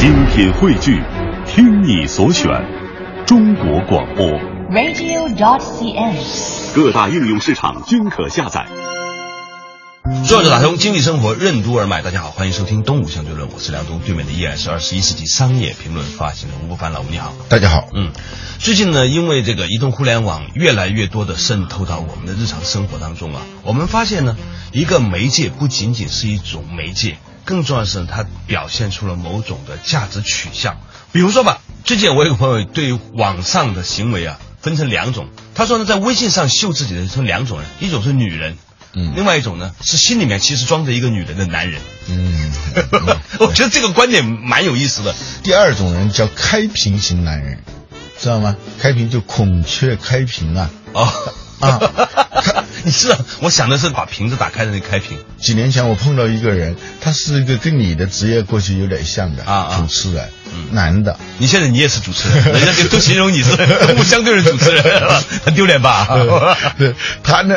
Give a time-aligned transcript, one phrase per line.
[0.00, 0.98] 精品汇聚，
[1.46, 2.48] 听你所选，
[3.26, 4.26] 中国广播。
[4.70, 6.74] radio.dot.cn，。
[6.74, 8.66] 各大应用市场均可下载。
[10.26, 17.34] 作者打通经济生活任督二脉，大家好，欢迎收听《东吴相对论》，我是梁东，对面的依然是二十一世纪商业评论发行人吴伯凡，老吴你好。
[17.50, 18.10] 大家好，嗯，
[18.58, 24.38] 最近呢，因为这个移动互联网越来越多的渗透到我们的日常生活当中啊，我们发现呢，
[24.72, 27.18] 一个媒介不仅仅是一种媒介，
[27.50, 30.78] 更重要的是它表现出了某种的价值取向。
[31.10, 38.56] 比如说吧，最近我有个朋友对网上的行为啊分成两种，他说呢，在微信上秀自己的分两种人，一种是女人。
[38.92, 41.80] 嗯另外一种呢，是心里面其实装着一个女人的男人。
[42.08, 42.52] 嗯，
[43.40, 45.14] 我觉得这个观点蛮有意思的。
[45.42, 47.64] 第二种人叫开屏型男人，
[48.20, 48.56] 知道吗？
[48.78, 50.70] 开屏就孔雀开屏啊。
[50.92, 51.08] 哦
[51.60, 51.78] 啊，
[52.84, 55.18] 你知道，我想的是把瓶子打开的那个开瓶。
[55.40, 61.18] 几年前我碰到一个人，他是一个跟你的职业过去有点像的啊啊主持人，嗯男的。
[61.38, 63.50] 你现在你也是主持人，人家都形容你是
[63.96, 64.82] 不相对的主持人，
[65.44, 66.06] 很丢脸吧？
[66.10, 67.56] 呃对他呢，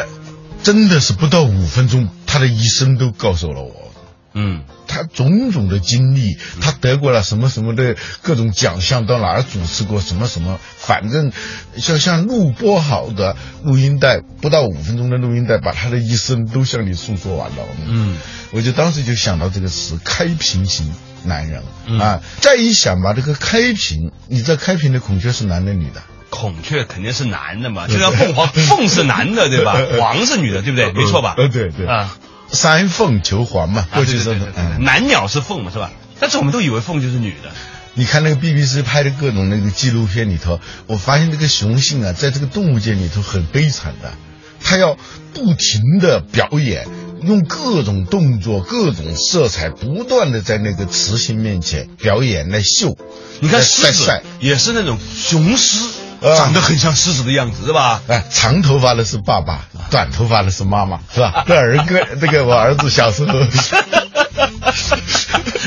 [0.64, 3.93] 真的是不到五分钟，他的一生都告诉了我。
[4.34, 11.32] 嗯他种种的经历，他得过了什么什么的各种奖项，到哪儿主持过什么什么，反正
[11.78, 17.56] 像像录播好的录音带，不到五分钟的录音带，把他的一生都向你诉说完了。
[17.88, 18.18] 嗯
[18.52, 26.04] 我就当时就想到这个词“开屏型男人”嗯啊，再一想吧，这个开屏，你知道开屏的孔雀是男的女的？
[26.30, 29.76] 孔雀肯定是男的嘛，就像凤凰，凤是男的对吧？
[30.00, 30.92] 凰是女的，对不对？
[30.94, 31.34] 没错吧？
[31.38, 32.16] 呃，对对啊，
[32.54, 34.84] 三凤求凰嘛，啊过去说的嗯。
[34.84, 35.92] 男鸟是凤嘛，是吧？
[36.20, 37.52] 但是我们都以为凤就是女的。
[37.96, 44.14] 你看那个 BBC 拍的各种那个纪录片里头，我发现这个雄性啊，在这个动物界里头很悲惨的，
[44.62, 44.98] 它要
[45.34, 46.88] 不停的表演，
[47.22, 52.98] 用各种动作、各种色彩，不断的在那个雌性面前表演来秀。
[53.42, 55.92] 你看来狮子也是那种雄狮，啊
[56.36, 58.02] 长得很像狮子的样子，是吧？
[58.08, 61.44] 哎，长头发的是爸爸，短头发的是妈妈，是吧？
[61.48, 63.40] 这儿歌，这个我儿子小时候，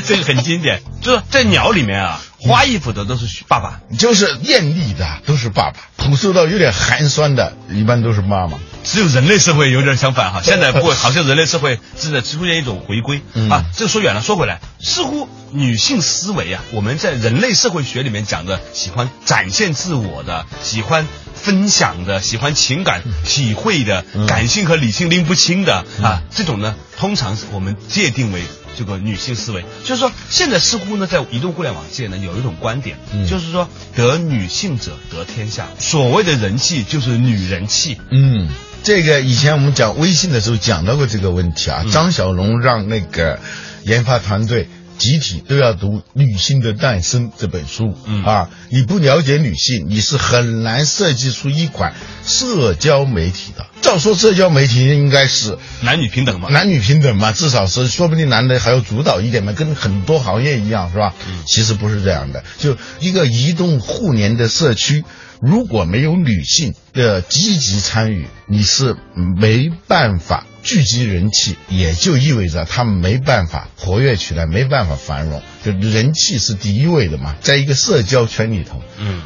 [0.07, 8.57] 这个很经典，就是在鸟里面啊，花衣服的都是爸爸，就是艳丽的都是爸爸，朴素到有点寒酸的，一般都是妈妈。
[8.83, 10.41] 只有人类社会有点相反哈。
[10.41, 13.65] 现在不过好像人类社会正在出现一种回归、嗯啊。
[13.75, 21.05] 这个说远了，说回来，似乎女性思维啊，我们在人类社会学里面讲的，喜欢展现自我的，喜欢。
[21.37, 28.41] 分享的、喜欢情感体会的、嗯感性和理性拎不清的、啊，这种呢，通常是我们界定为
[28.77, 29.65] 这个女性思维。
[29.83, 35.67] 就是说，现在似乎呢，在移动互联网界呢，有一种观点，嗯就是说，得女性者得天下。
[35.79, 37.97] 所谓的人气，就是女人气。
[38.11, 38.47] 嗯，
[38.83, 41.81] 这个以前我们讲微信的时候讲到过这个问题啊。
[41.83, 43.39] 嗯张小龙让那个
[43.83, 47.95] 研发团队集体都要读《女性的诞生》这本书。
[48.05, 51.93] 嗯啊，你不了解女性，你是很难设计出一款
[52.25, 53.65] 社交媒体的。
[53.81, 56.49] 照说社交媒体应该是男女平等嘛。
[56.49, 61.13] 男女平等嘛，至少是说不定男的还要主导一点嘛，跟很多行业一样，是吧？
[61.29, 65.05] 嗯其实不是这样的，就一个移动互联的社区，
[65.39, 75.41] 如果没有女性的积极参与，你是没办法聚集人气，也就意味着他们没办法活跃起来，没办法繁荣。
[75.63, 79.21] 就人气是第一位的嘛，在一个社交圈里头，嗯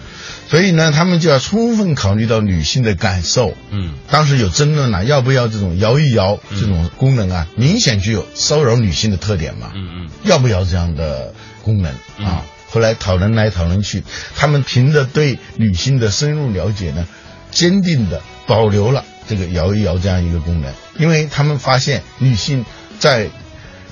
[0.50, 7.48] 所以呢，他们就要充分考虑到女性的感受，嗯当时有争论了，要不要这种摇一摇这种功能啊？
[7.56, 9.72] 明显具有骚扰女性的特点嘛。
[9.74, 12.46] 嗯嗯要不要这样的功能嗯啊？
[12.70, 14.04] 后来讨论来讨论去，
[14.36, 17.08] 他们凭着对女性的深入了解呢，
[17.50, 22.66] 坚定的保留了这个摇一摇这样一个功能，因为他们发现女性
[23.00, 23.30] 在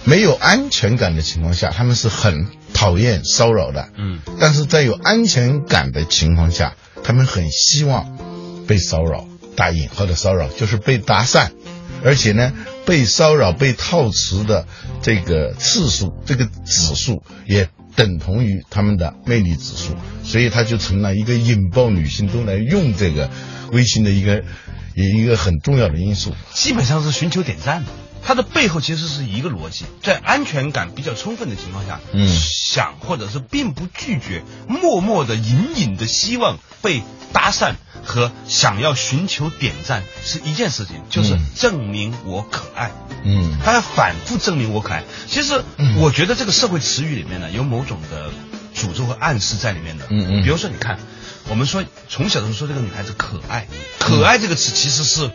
[0.05, 3.89] 没有安全感的情况下，他们是很讨厌骚扰的。
[3.97, 8.17] 嗯但是在有安全感的情况下，他们很希望
[8.67, 11.49] 被骚扰，打引号的骚扰就是被搭讪，
[12.03, 12.53] 而且呢，
[12.85, 14.65] 被骚扰、被套词的
[15.01, 23.29] 这个次数、这个指数也等同于他们的魅力指数，所以它就成了一个引爆女性都来用这个
[23.71, 24.44] 微信的一个也
[25.04, 26.36] 一个很重要的因素。
[26.54, 27.92] 基本上是寻求点赞的。
[28.22, 37.01] 它的背后其实是一个逻辑，在安全感比较充分的情况下，嗯想或者是并不拒绝，默默的、隐隐的希望被
[37.31, 42.92] 搭讪和想要寻求点赞是一件事情，就是嗯证明我可爱。
[43.24, 45.06] 嗯他要反复证明我可爱。
[45.28, 48.30] 其实嗯我觉得这个社会词语里面呢，有某种的
[48.75, 50.06] 诅咒和暗示在里面的。
[50.10, 51.00] 嗯嗯比如说，你看，
[51.47, 53.68] 我们说从小的时候说这个女孩子可爱，
[54.00, 55.31] 可爱这个词其实是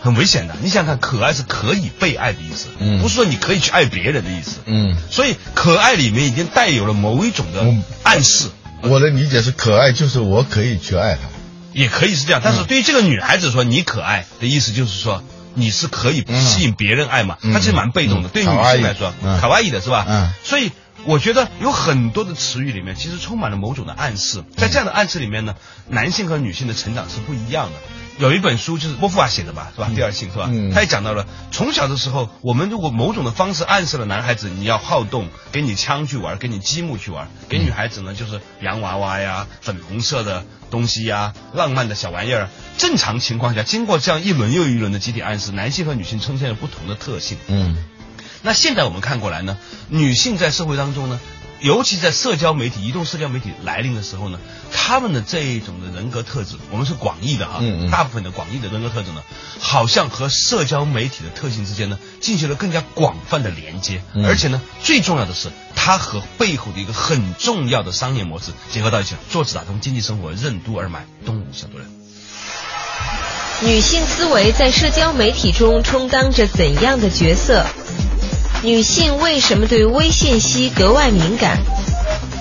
[0.00, 0.56] 很危险的。
[0.62, 4.56] 你想想看，可爱是可以被爱的意思，嗯不是说你可以去爱别人的意思。
[4.66, 8.48] 嗯，所以可爱里面已经带有了某一种的嗯暗示，
[8.82, 11.20] 我的理解是可爱就是我可以去爱她。
[11.72, 12.40] 也可以是这样。
[12.44, 15.22] 但是对于这个女孩子说你可爱的意思就是说。
[15.56, 17.38] 你是可以吸引别人爱嘛？
[17.40, 18.28] 嗯她其实蛮被动的。
[18.28, 20.04] 嗯对于女性来说，嗯卡哇伊的是吧？
[20.08, 20.72] 嗯所以
[21.06, 24.42] 我觉得有很多的词语里面其实充满了某种的暗示。
[24.56, 25.54] 在这样的暗示里面呢，
[25.88, 27.78] 男性和女性的成长是不一样的。
[28.16, 29.90] 有一本书就是波伏娃写的吧，是吧？
[29.92, 30.48] 第二性是吧？
[30.48, 42.48] 嗯他也讲到了，从小的时候，我们如果某种的方式暗示了男孩子你要好动，给你枪去玩，给你积木去玩；给女孩子呢就是洋娃娃呀、粉红色的东西呀、浪漫的小玩意儿。
[42.78, 47.36] 正常情况下，经过这样一轮又一轮的集体暗示，男性和女性呈现了不同的特性。
[47.48, 47.76] 嗯
[48.46, 49.56] 那现在我们看过来呢，
[49.88, 51.18] 女性在社会当中呢，
[51.60, 54.38] 尤其在社交媒体、移动社交媒体来临的时候呢，
[54.70, 59.22] 她们的这一种的人格特质，我们是广义的哈，嗯嗯大部分的广义的人格特质呢，
[59.58, 71.90] 好像和社交媒体的特性之间呢，进行了更加广泛的连接，嗯而且呢，最重要的是，它和背后的一个很重要的商业模式结合到一起了，坐直打通经济生活任督二脉，东吴相对论。
[73.62, 77.64] 女性思维在社交媒体中充当着怎样的角色？
[78.64, 81.58] 女性为什么对微信息格外敏感？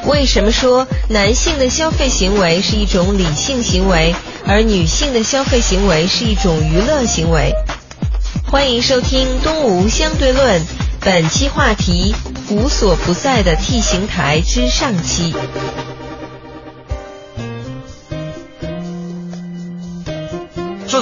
[0.05, 4.15] 为什么说男性的消费行为是一种理性行为，
[4.47, 7.53] 而女性的消费行为是一种娱乐行为？
[8.49, 10.61] 欢迎收听《东吴相对论》，
[11.01, 12.15] 本期话题：
[12.49, 15.35] 无所不在的 T 型台之上期。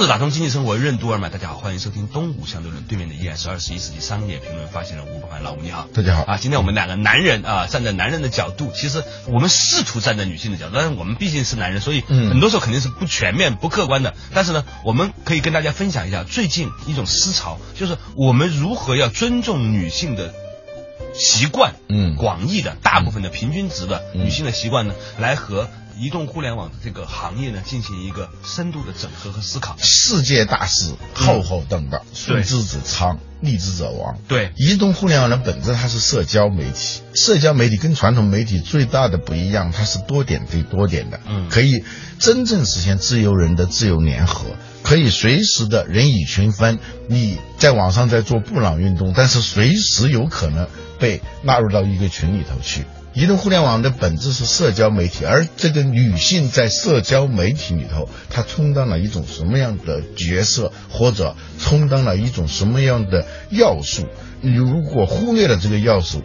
[0.02, 2.82] 者打通经济生活任督二脉，大家好，欢迎收听东吴相对论。
[2.82, 5.86] 对面的依然是二十一世纪商业评论发现人吴伯凡，老吴你好。
[5.94, 14.14] 大家好啊，今天我们两个男人啊，站在男人的角度，其实我们试图站在女性的角度，但是我们毕竟是男人，所以嗯很多时候肯定是不全面、不客观的。
[14.34, 20.34] 但是呢，我们可以跟大家分享一下最近一种思潮，就是我们如何要尊重女性的
[21.14, 25.68] 习惯，嗯广义的大部分的平均值的嗯女性的习惯呢，来和
[25.98, 29.76] 移动互联网的这个行业呢进行一个深度的整合和思考。
[29.78, 34.18] 世界大事浩浩荡荡，顺对之者昌，逆之者亡。
[34.28, 41.84] 对，移动互联网的本质它是社交媒体，社交媒体跟传统媒体最大的不一样，它是多点对多点的，嗯可以
[42.18, 44.46] 真正实现自由人的自由联合，
[44.82, 46.78] 可以随时的人以群分。
[47.08, 50.68] 你在网上在做布朗运动，但是随时有可能
[50.98, 52.84] 被纳入到一个群里头去。
[53.14, 64.06] 移动互联网的本质是社交媒体，而这个女性在社交媒体里头，她充当了一种什么样的角色，或者充当了一种什么样的要素？
[64.40, 66.22] 你如果忽略了这个要素，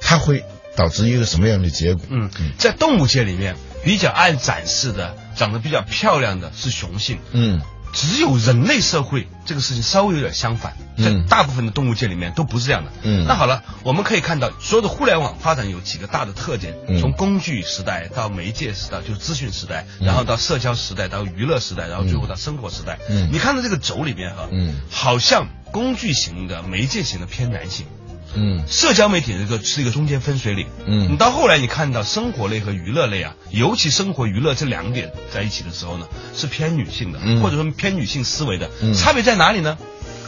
[0.00, 0.44] 它会
[0.76, 2.04] 导致一个什么样的结果？
[2.08, 7.60] 嗯，在动物界里面比较爱展示的、长得比较漂亮的是雄性，嗯
[7.92, 11.26] 只有人类社会这个事情稍微有点相反，在嗯。
[11.26, 12.92] 大部分的动物界里面都不是这样的。
[13.02, 13.26] 嗯。
[13.26, 17.00] 那好了，我们可以看到所有的互联网发展有几个大的特点，嗯。
[17.00, 20.06] 从工具时代到媒介时代，就是资讯时代，嗯。
[20.06, 22.98] 然后到社交时代，到娱乐时代，然后最后到生活时代。
[23.08, 23.30] 嗯。
[23.32, 24.80] 你看到这个轴里面哈，嗯。
[24.90, 27.86] 好像工具型的、媒介型的偏男性。
[28.34, 28.64] 嗯。
[28.68, 31.12] 社交媒体这个是一个中间分水岭，嗯。
[31.12, 36.06] 你到后来你看到生活类和娱乐类啊，尤其生活娱乐这两点在一起的时候呢，
[36.36, 37.40] 是偏女性的，嗯。
[37.40, 38.94] 或者说偏女性思维的，嗯。
[38.94, 39.78] 差别在哪里呢？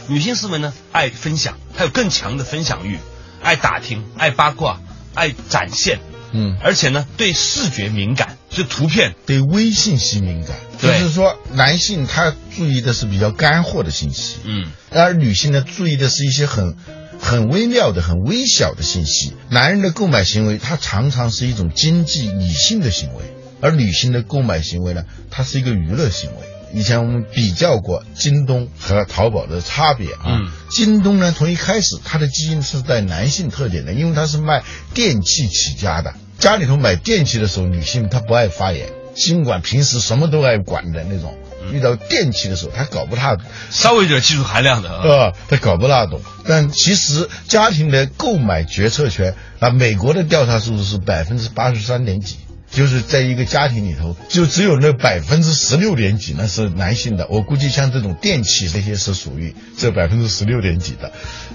[0.07, 2.99] 女性思维呢，爱分享，她有更强的分享欲，
[3.41, 4.81] 爱打听，爱八卦，
[5.13, 5.99] 爱展现，
[6.33, 16.75] 嗯，而且呢，对视觉敏感，就图片，对微信息敏感，就是说男性他注意的是比较干货的信息，嗯，而女性呢注意的是一些很
[17.19, 19.33] 很微妙的、很微小的信息。
[19.49, 23.23] 男人的购买行为，它常常是一种经济理性的行为，
[23.61, 26.37] 而女性的购买行为呢，它是一个娱乐行为。
[26.75, 34.63] 以前我们比较过京东和淘宝的差别啊，嗯京东呢从一开始它的基因是带男性特点的，因为它是卖
[34.95, 41.37] 电器起家的，家里头买电器的时候，女性她不爱发言，尽管平时什么都爱管的那种，
[41.71, 43.37] 遇到电器的时候，他搞不大
[43.69, 46.21] 稍微有点技术含量的啊，啊，他搞不大懂。
[46.45, 52.37] 但其实家庭的购买决策权啊，美国的调查数字是百分之八十三点几，
[52.69, 57.27] 就是在一个家庭里头，就只有那百分之十六点几那是男性的。
[57.29, 61.11] 我估计像这种电器这些是属于这百分之十六点几的。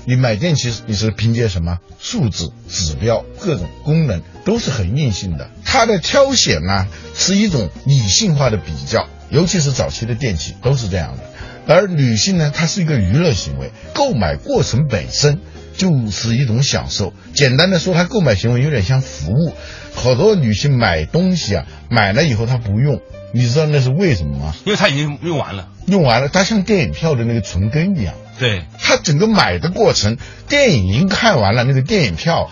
[0.07, 5.51] 你买电器你是凭借什么数字指标、各种功能都是很硬性的。
[5.67, 11.23] 它的挑选呢是一种理性化的比较，尤其是早期的电器都是这样的。
[11.67, 15.41] 而女性呢，它是一个娱乐行为，购买过程本身
[15.77, 17.13] 就是一种享受。
[17.35, 19.53] 简单的说，她购买行为有点像服务。
[19.95, 23.03] 好多女性买东西啊，买了以后她不用，
[23.35, 24.55] 你知道那是为什么吗？
[24.65, 28.15] 因为她已经用完了，用完了，它像电影票的那个存根一样。
[28.39, 30.17] 对，它整个买的过程，
[30.49, 32.51] 电影已经看完了，那个电影票。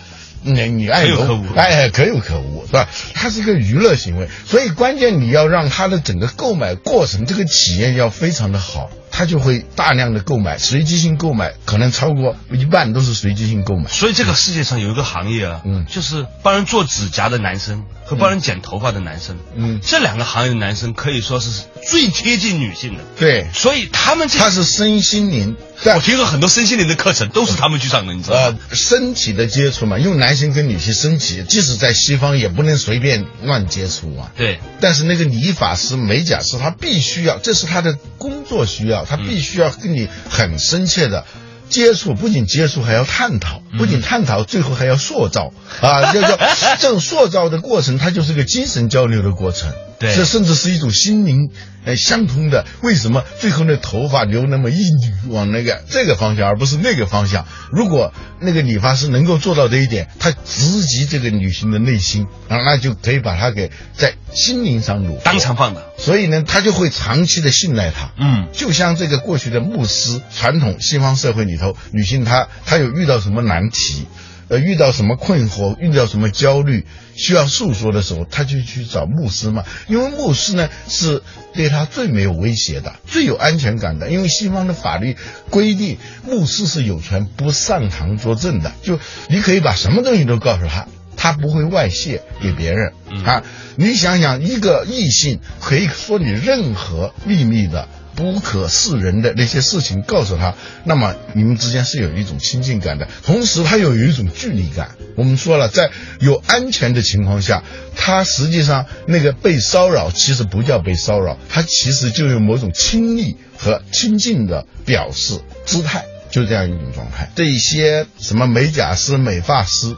[0.53, 2.87] 你你爱有可无，哎，可有可无，是吧？
[3.13, 13.89] 它是一个娱乐行为，所以关键你要让它的整个购买过程，这个体验要非常的好，他就会大量的购买，随机性购买，可能超过一半都是随机性购买。
[13.89, 25.55] 所以这个世界上有一个行业啊，嗯，就是帮人做指甲的男生和帮人剪头发的男生，嗯，这两个行业的男生可以说是最贴近女性的，对，所以他们他是身心灵。
[25.83, 28.57] 我听说很多身心灵的课程都是他们去上的，你知道吗？
[28.71, 34.31] 身体的接触嘛，因为男性跟女性身体，即使在西方也不能随便乱接触啊。
[34.35, 34.59] 对。
[34.79, 41.25] 但是那个理发师、美甲师，他必须要，这是他的工作需要，他必须要跟你很深切的。
[41.69, 46.13] 接触不仅接触，还要探讨；不仅探讨，最后还要塑造啊！
[46.13, 46.39] 就说
[46.79, 49.73] 这种塑造的过程，它就是个精神交流的过程。
[49.99, 51.49] 对，这甚至是一种心灵
[51.85, 52.65] 呃相通的。
[52.81, 57.45] 为什么最后那头发留那么一缕往那个这个方向，而不是那个方向？
[57.71, 65.91] 如果那个理发师能够做到这一点，他直击这个女性的内心啊，那就可以把她给在心灵上乳当场放的。
[65.97, 68.11] 所以呢，他就会长期的信赖她。
[68.19, 74.05] 嗯，就像这个过去的牧师，传统西方社会里头，女性她她有遇到什么难题？
[74.49, 76.85] 呃，遇到什么困惑，遇到什么焦虑，
[77.15, 79.63] 需要诉说的时候，他就去找牧师嘛。
[79.87, 81.21] 因为牧师呢是
[81.53, 84.09] 对他最没有威胁的，最有安全感的。
[84.09, 85.17] 因为西方的法律
[85.49, 88.99] 规定，牧师是有权不上堂作证的，就
[89.29, 90.87] 你可以把什么东西都告诉他，
[91.17, 92.93] 他不会外泄给别人
[93.25, 93.43] 啊。
[93.75, 97.89] 你想想，一个异性可以说你任何秘密的。
[98.17, 104.95] 不可示人的那些事情告诉他，那么你们之间是有一种亲近感的，同时他又有一种距离感。
[105.15, 107.63] 我们说了，在有安全的情况下，
[107.95, 117.31] 他实际上那个被骚扰其实不叫被骚扰，他其实就有某种亲密和亲近的表示姿态，就这样一种状态。
[117.35, 119.95] 这一些什么美甲师、美发师，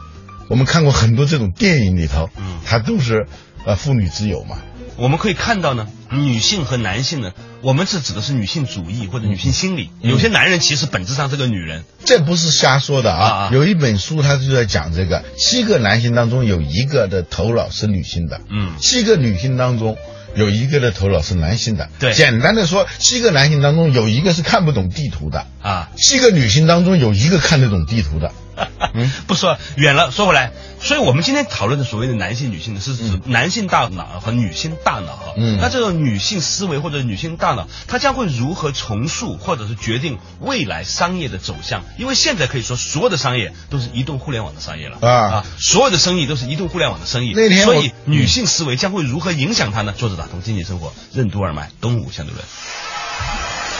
[0.50, 3.28] 我们看过很多这种电影里头，嗯，他都是
[3.70, 4.58] 呃妇女之友嘛。
[4.98, 9.92] 我们可以看到呢，女性和男性呢，我们是指的是女性主义或者女性心理。
[10.02, 13.50] 有些男人其实本质上是个女人，这不是瞎说的啊。
[13.54, 19.96] 有一本书，他就在讲这个：七个男性当中有一个的头脑是女性的，嗯，七个女性当中
[20.36, 21.90] 有一个的头脑是男性的。
[22.00, 28.34] 对，简单的说，七个男性当中有一个是看不懂地图的啊，七个女性当中有一个看得懂地图的。
[28.94, 30.52] 嗯，不说远了，说回来，
[30.82, 35.34] 所以我们今天讨论的所谓的男性、女性呢，是指男性大脑和女性大脑哈。
[35.38, 41.84] 嗯，那这种女性思维或者女性大脑，它将会如何重塑或者是决定未来商业的走向？
[41.98, 47.34] 因为现在可以说所有的商业都是移动互联网的商业了啊啊，所有的生意都是移动互联网的生意。
[47.36, 49.94] 那天，所以女性思维将会如何影响它呢？
[49.98, 52.44] 作者打通经济生活任督二脉，东吴相对论。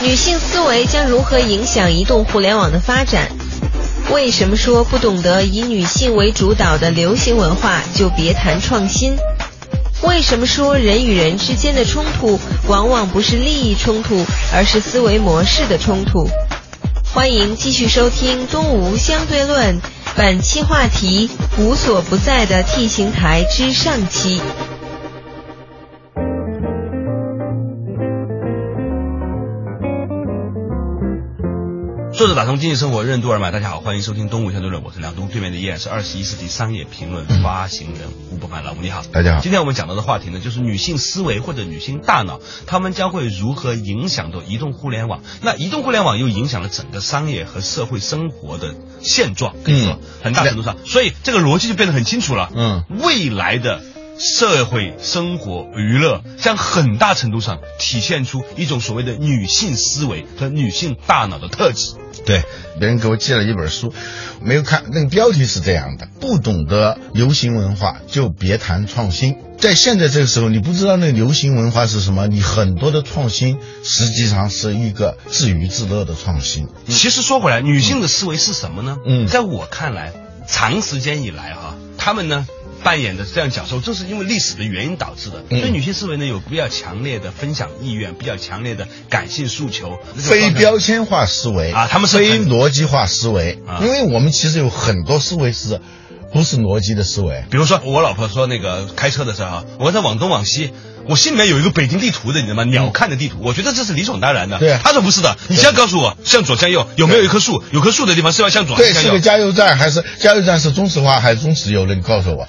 [0.02, 3.28] 女性思维将如何影响移动互联网的发展？
[4.12, 9.16] 为什么说不懂得以女性为主导的流行文化就别谈创新？
[10.02, 16.28] 为什么说人与人之间的冲突往往不是利益冲突，而是思维模式的冲突？
[17.14, 19.80] 欢迎继续收听《东吴相对论》，
[20.16, 24.40] 本期话题：无所不在的 T 型台之上期。
[32.20, 39.40] 作者打通经济生活任督二脉，大家好，欢迎收听东吴相对论，我是梁东，对面的依然是二十一世纪商业评论发行人吴伯凡，老吴你好，大家好。
[39.40, 45.22] 今天我们讲到的话题呢，就是女性思维或者女性大脑，她们将会如何影响到移动互联网？
[45.40, 52.50] 那移动互联网又影响了整个商业和社会生活的现状，可以说很大程度上，所以这个逻辑就变得很清楚了。
[52.54, 53.80] 嗯，未来的。
[54.22, 61.94] 社会生活娱乐将很大程度上体现出一种所谓的女性思维和女性大脑的特质。
[62.24, 62.44] 对，
[62.78, 63.92] 别人给我寄了一本书，
[64.42, 69.36] 没有看，那个标题是这样的：不懂得流行文化就别谈创新。
[69.58, 76.66] 在现在这个时候，你不知道那流行文化是什么，你很多的创新实际上是一个自娱自乐的创新。
[76.88, 78.96] 其实说回来，女性的思维是什么呢？
[79.06, 80.12] 嗯，在我看来，
[80.46, 82.46] 长时间以来哈，她们呢。
[82.82, 85.44] 扮演的这样角色，正是因为历史的原因导致的。
[85.48, 93.58] 所以女性思维呢有比较强烈的分享意愿，比较强烈的感性诉求，非标签化思维啊，他们是非逻辑化思维。
[93.66, 95.80] 啊因为我们其实有很多思维是，
[96.32, 97.44] 不是逻辑的思维。
[97.50, 100.72] 比如说我老婆说那个开车的时候，我在往东往西。
[101.10, 102.64] 我心里面有一个北京地图的，你知道吗？
[102.64, 104.60] 鸟瞰的地图，我觉得这是理所当然的。
[104.60, 109.18] 对啊他说不是的，你先告诉我向左向右有没有一棵树， 有棵树的地方是要向左对，是个？
[109.18, 111.96] 加油站还是加油站是中石化还是中石油的？
[111.96, 112.46] 你告诉我。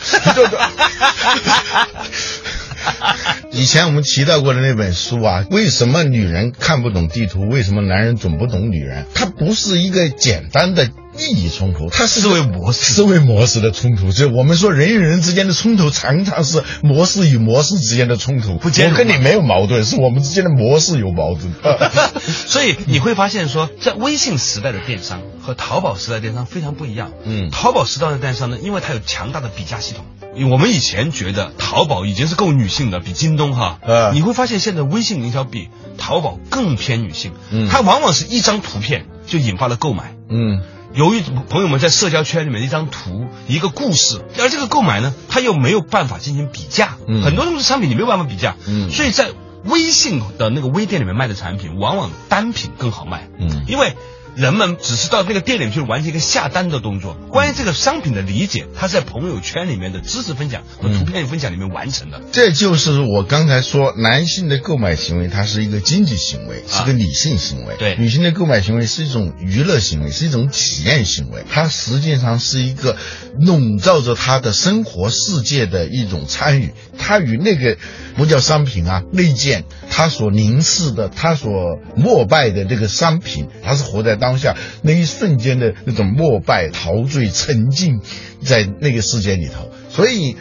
[3.52, 7.48] 就以前我们提到过的那本书啊，为什么女人看不懂地图？
[7.50, 9.08] 为什么男人总不懂女人？
[9.16, 14.12] 它不是一个简单的意义冲突，它是思维模式思维模式的冲突。
[14.12, 18.58] 就我们说人与人之间的冲突，常常是模式与模式之间的冲突。
[18.58, 21.52] 不我跟你没有矛盾，是我们之间的模式有矛盾。
[22.22, 27.12] 所以你会发现说，在微信时代的电商和淘宝时代的电商非常不一样。
[27.26, 30.06] 嗯淘宝时代的电商呢，因为它有强大的比价系统。
[30.50, 37.34] 我们以前觉得淘宝已经是够女性的，比京东哈，呃你会发现现在微信营销比淘宝更偏女性。
[37.52, 40.16] 嗯它往往是一张图片就引发了购买。
[40.30, 40.62] 嗯
[40.94, 47.22] 由于朋友们在社交圈里面的一张图、一个故事，而这个购买呢，它又没有办法进行比价，嗯。
[47.22, 48.92] 很多东西商品你没有办法比价，嗯。
[48.92, 49.32] 所以在
[49.64, 53.64] 微信的那个微店里面卖的产品，往往单品更好卖，嗯。
[53.68, 53.96] 因为。
[54.36, 62.22] 人们只是到那个店里去完成一个下单的动作，关于这个商品的理解，它是在朋友圈里面的知识分享和图片分享里面完成的。
[62.32, 71.44] 这就是我刚才说，男性的购买行为，它是一个经济行为，是个理性行为；对女性的购买行为是一种娱乐行为，是一种体验行为。
[71.50, 72.96] 它实际上是一个
[73.40, 76.74] 笼罩着他的生活世界的一种参与。
[76.98, 77.78] 它与那个
[78.16, 81.52] 不叫商品啊，内件，他所凝视的，他所
[81.96, 88.00] 膜拜的这个商品，它是活在当下那一瞬间的那种膜拜、陶醉、沉浸
[88.42, 90.38] 在那个世界里头，所以。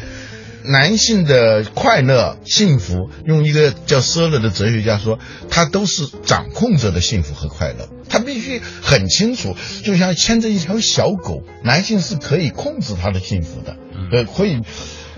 [0.62, 5.18] 男性的快乐、幸福，用一个叫舍勒的哲学家说，
[5.48, 7.88] 他都是掌控者的幸福和快乐。
[8.10, 13.78] 他必须很清楚，就像牵着一条小狗，男性是可以控制他的幸福的，
[14.12, 14.60] 呃，可以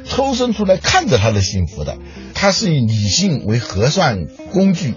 [0.08, 1.98] 抽身出来看着他的幸福的。
[2.34, 4.94] 他是以理性为核算工具，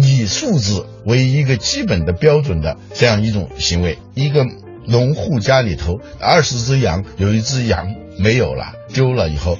[0.00, 3.98] 以数字为一个基本的标准的这样一种行为。
[4.14, 4.46] 一个
[4.86, 9.58] 农户家里头二十只羊，有一只羊没有了，丢了以后，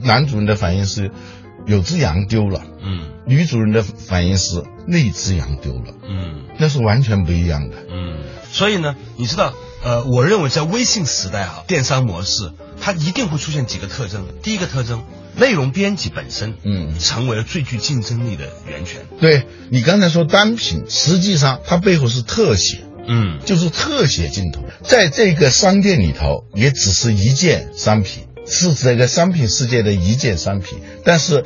[0.00, 1.10] 男主人的反应是
[1.66, 7.76] 有只羊丢了，嗯女主人的反应是那只羊丢了，嗯那是完全不一样的。
[7.88, 8.18] 嗯，
[8.50, 14.26] 所以呢，你知道，呃，我认为在微信时代啊，电商模式它一定会出现几个特征。
[14.42, 15.04] 第一个特征，
[15.36, 19.06] 内容编辑本身，嗯成为了最具竞争力的源泉。
[19.20, 31.44] 对你刚才说单品，实际上它背后是特写，嗯就是特写镜头，在这个商店里头也只是一件商品，是这个商品世界的一件商品，但是。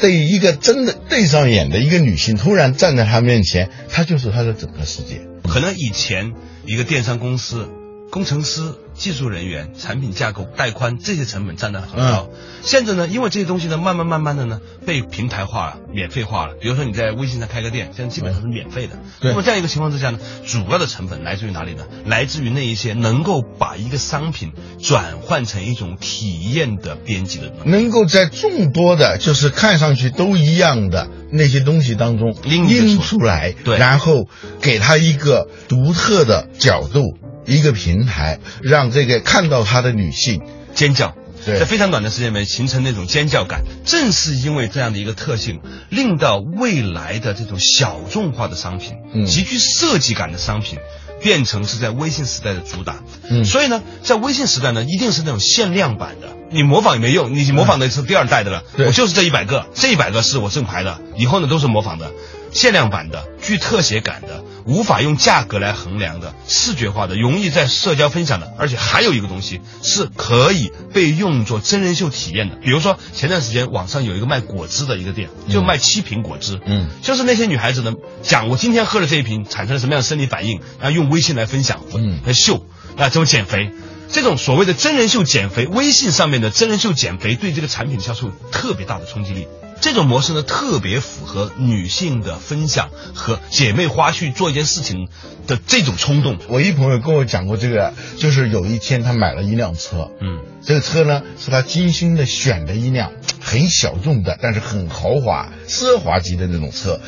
[0.00, 5.20] 对于一个真的对上眼的一个女性，突然站在她面前，她就是她的整个世界。
[5.46, 6.32] 可能以前
[6.64, 7.68] 一个电商公司。
[8.10, 12.28] 工程师、技术人员、产品架构、带宽这些成本占得很高。
[12.62, 16.54] 现在呢，因为这些东西呢，慢慢慢慢的呢被平台化了、免费化了。
[16.60, 18.98] 比如说你在微信上开个店，现在基本上是免费的。
[19.20, 21.84] 对那么这样一个情况之下呢，主要的成本来自于哪里呢？
[22.06, 34.28] 来自于那一些能够把一个商品转换成一种体验的编辑的能够在众多的，就是看上去都一样的那些东西当中拎出来，对然后
[34.60, 40.42] 给他一个独特的角度，一个平台，让这个看到他的女性，
[40.74, 41.14] 尖叫。
[41.44, 49.26] 对在非常短的时间内形成那种尖叫感，正是因为这样的一个特性，令到未来的这种小众化的商品，嗯。
[49.26, 50.78] 极具设计感的商品，
[51.20, 53.02] 变成是在微信时代的主打。
[53.28, 53.44] 嗯。
[53.44, 58.86] 所以呢，在微信时代呢，一定是那种限量版的，你模仿也没用，你模仿的是第二代的了，对。
[58.86, 62.12] 我就是这一百个，这一百个是我正牌的，以后呢都是模仿的。
[62.52, 72.56] 限量版的、具特写感的、无法用价格来衡量的、视觉化的、容易在社交分享的，而且还有一个东西是可以被用作真人秀体验的。
[72.56, 83.72] 比如说前段时间网上有一个卖果汁的一个店，就卖七瓶果汁，嗯就是那些女孩子呢讲我今天喝了这一瓶产生了什么样的生理反应，然后用微信来分享，嗯来秀啊怎么减肥。
[84.10, 89.46] 这种所谓的真人秀减肥，微信上面的真人秀减肥对这个产品销售有特别大的冲击力。
[89.82, 95.08] 这种模式呢，特别符合女性的分享和姐妹花去做一件事情
[95.48, 96.38] 的这种冲动。
[96.48, 107.00] 我一朋友跟我讲过这个，就是有一天他买了一辆车，嗯这个车呢是他精心的选的一辆很小众的，但是很豪华、奢华级的那种车。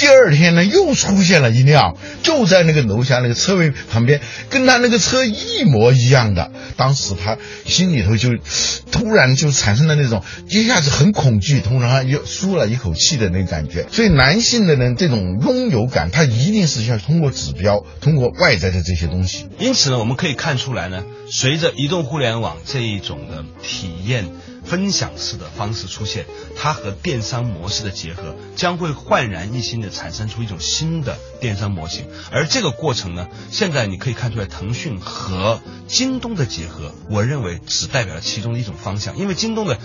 [0.00, 6.50] 第二天呢，又出现了一辆，就在那个楼下那个车位旁边，跟他那个车一模一样的。
[6.78, 7.36] 当时他
[7.66, 8.30] 心里头就
[8.90, 13.86] 突然就产生了那种一下子很恐惧，同时还又舒了一口气的那个感觉。
[13.92, 19.48] 所以男性的人这种拥有感，他一定是要通过指标，通过外在的这些东西。
[19.58, 24.30] 因此呢，我们可以看出来呢，随着移动互联网这一种的体验
[24.70, 26.24] 分享式的方式出现，
[26.56, 32.06] 它和电商模式的结合，将会焕然一新的产生出一种新的电商模型。
[32.30, 39.78] 而这个过程呢，现在你可以看出来，腾讯和京东的结合，我认为只代表了其中的一种方向，因为京东的。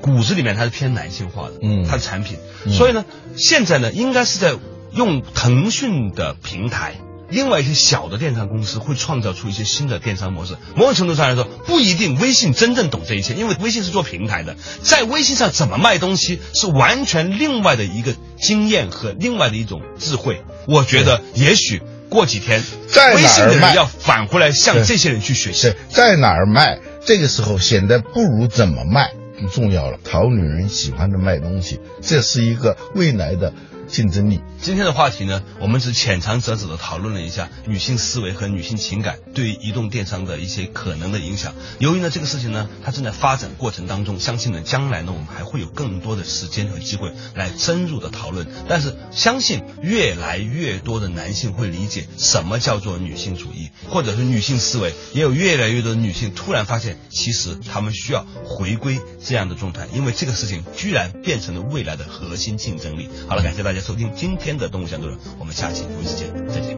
[0.00, 3.04] 骨子里面它是偏男性化的，嗯它的产品，嗯所以呢，
[3.36, 4.56] 现在呢，应该是在
[4.92, 6.94] 用腾讯的平台，
[7.30, 10.56] 另外一些小的电商公司会创造出一些新的电商模式。
[10.74, 20.42] 某种程度上来说，不一定微信真正懂这一切，因为微信是做平台的，在微信上怎么卖东西是完全另外的一个经验和另外的一种智慧。
[20.66, 25.74] 我觉得也许过几天，在哪儿微信的人要返回来向这些人去学习。
[25.90, 26.78] 在哪儿卖？
[27.04, 29.98] 这个时候显得不如怎么卖更重要了。
[30.04, 33.54] 讨女人喜欢的卖东西，这是一个未来的
[33.88, 34.40] 竞争力。
[34.60, 41.54] 今天的话题呢，我们只浅尝辄止的讨论了一下女性思维和女性情感对于移动电商的一些可能的影响。
[41.78, 48.46] 由于呢这个事情呢，它正在发展过程当中，相信呢将来呢我们还会有更多的时间和机会来深入的讨论。
[48.68, 63.08] 但是相信越来越多的男性会理解什么叫做女性主义，或者是女性思维，也有越来越多的女性突然发现，其实她们需要回归这样的状态，因为这个事情居然变成了未来的核心竞争力。
[63.28, 66.76] 好了，感谢大家收听今天的动物相对论，我们下期同一时间再见。